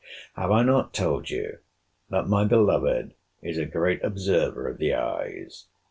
[0.33, 1.59] Have I not told you,
[2.09, 3.13] that my beloved
[3.43, 5.67] is a great observer of the eyes?